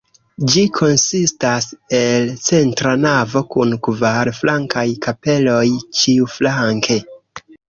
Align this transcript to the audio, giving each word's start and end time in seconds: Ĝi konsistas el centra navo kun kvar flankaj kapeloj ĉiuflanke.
Ĝi 0.51 0.61
konsistas 0.77 1.67
el 1.97 2.25
centra 2.47 2.95
navo 3.03 3.43
kun 3.57 3.77
kvar 3.89 4.33
flankaj 4.41 4.87
kapeloj 5.07 5.63
ĉiuflanke. 6.01 6.99